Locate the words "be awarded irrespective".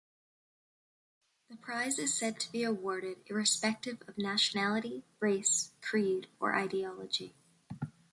2.51-4.01